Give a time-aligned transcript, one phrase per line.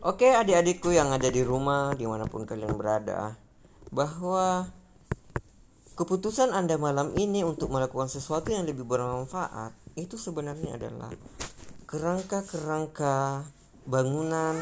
[0.00, 3.36] Oke adik-adikku yang ada di rumah di mana pun kalian berada
[3.92, 4.64] Bahwa
[5.92, 11.12] keputusan anda malam ini untuk melakukan sesuatu yang lebih bermanfaat Itu sebenarnya adalah
[11.84, 13.44] kerangka-kerangka
[13.84, 14.56] bangunan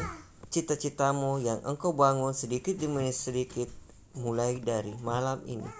[0.51, 3.71] cita-citamu yang engkau bangun sedikit demi sedikit
[4.19, 5.71] mulai dari malam ini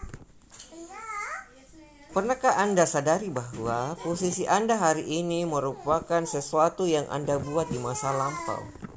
[2.15, 8.15] Pernahkah Anda sadari bahwa posisi Anda hari ini merupakan sesuatu yang Anda buat di masa
[8.15, 8.88] lampau?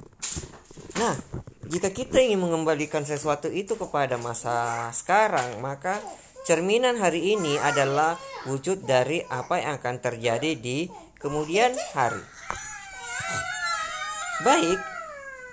[1.03, 1.19] Nah,
[1.67, 5.99] jika kita ingin mengembalikan sesuatu itu kepada masa sekarang, maka
[6.47, 10.87] cerminan hari ini adalah wujud dari apa yang akan terjadi di
[11.19, 12.23] kemudian hari.
[14.47, 14.79] Baik,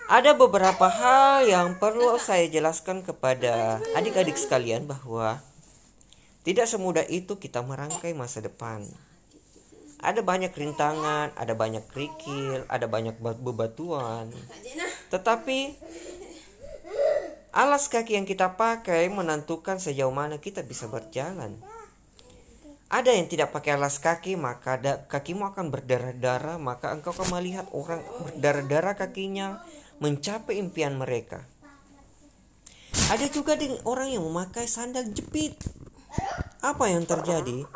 [0.05, 5.41] ada beberapa hal yang perlu saya jelaskan kepada adik-adik sekalian bahwa
[6.45, 8.85] tidak semudah itu kita merangkai masa depan.
[9.97, 14.29] Ada banyak rintangan, ada banyak kerikil, ada banyak bebatuan.
[15.09, 15.75] Tetapi
[17.53, 21.57] alas kaki yang kita pakai menentukan sejauh mana kita bisa berjalan.
[22.89, 27.69] Ada yang tidak pakai alas kaki, maka da, kakimu akan berdarah-darah, maka engkau akan melihat
[27.69, 29.61] orang berdarah-darah kakinya
[30.01, 31.45] mencapai impian mereka.
[33.13, 33.53] Ada juga
[33.85, 35.53] orang yang memakai sandal jepit.
[36.65, 37.69] Apa yang terjadi?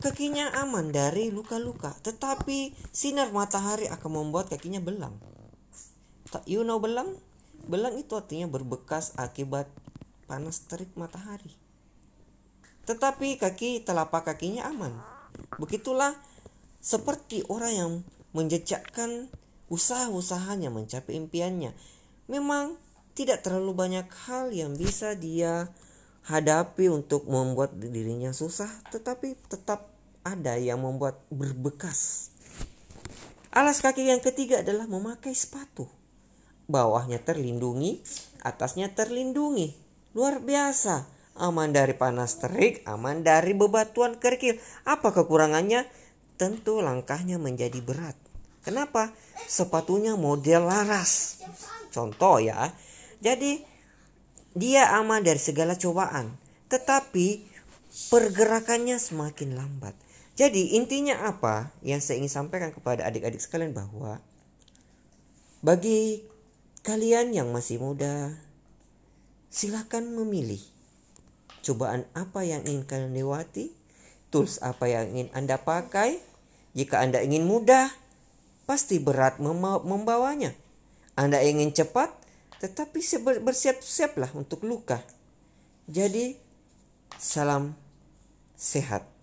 [0.00, 5.12] kakinya aman dari luka-luka, tetapi sinar matahari akan membuat kakinya belang.
[6.46, 7.18] You know belang?
[7.66, 9.66] Belang itu artinya berbekas akibat
[10.30, 11.50] panas terik matahari.
[12.86, 14.94] Tetapi kaki telapak kakinya aman.
[15.58, 16.14] Begitulah
[16.80, 17.90] seperti orang yang
[18.32, 19.28] menjejakkan
[19.70, 21.74] usaha-usahanya mencapai impiannya.
[22.30, 22.78] Memang
[23.14, 25.68] tidak terlalu banyak hal yang bisa dia
[26.26, 29.90] hadapi untuk membuat dirinya susah, tetapi tetap
[30.22, 32.30] ada yang membuat berbekas.
[33.50, 35.90] Alas kaki yang ketiga adalah memakai sepatu.
[36.70, 37.98] Bawahnya terlindungi,
[38.46, 39.74] atasnya terlindungi.
[40.14, 41.10] Luar biasa.
[41.34, 44.60] Aman dari panas terik, aman dari bebatuan kerikil.
[44.86, 45.88] Apa kekurangannya?
[46.38, 48.14] Tentu langkahnya menjadi berat.
[48.62, 49.10] Kenapa?
[49.50, 51.42] Sepatunya model laras.
[51.90, 52.70] Contoh ya.
[53.18, 53.66] Jadi
[54.54, 56.34] dia aman dari segala cobaan,
[56.70, 57.46] tetapi
[58.10, 59.94] pergerakannya semakin lambat.
[60.38, 64.22] Jadi intinya apa yang saya ingin sampaikan kepada adik-adik sekalian bahwa
[65.60, 66.24] bagi
[66.80, 68.32] kalian yang masih muda,
[69.52, 70.60] silakan memilih
[71.60, 73.72] cobaan apa yang ingin kalian lewati,
[74.32, 76.22] tools apa yang ingin Anda pakai.
[76.72, 77.90] Jika Anda ingin mudah,
[78.64, 79.42] pasti berat
[79.82, 80.54] membawanya.
[81.18, 82.14] Anda ingin cepat,
[82.62, 83.02] tetapi
[83.42, 85.02] bersiap-siaplah untuk luka.
[85.90, 86.38] Jadi,
[87.18, 87.74] salam
[88.54, 89.19] sehat.